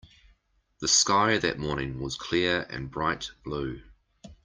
The 0.79 0.87
sky 0.87 1.37
that 1.37 1.59
morning 1.59 1.99
was 1.99 2.17
clear 2.17 2.65
and 2.71 2.89
bright 2.89 3.29
blue. 3.45 3.83